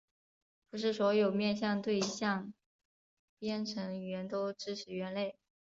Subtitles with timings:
[0.71, 2.51] 不是所有面向对象
[3.37, 5.37] 编程语言都支持元类。